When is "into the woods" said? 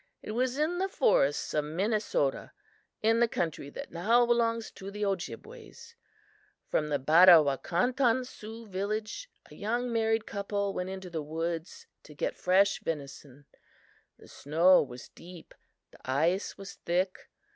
10.89-11.85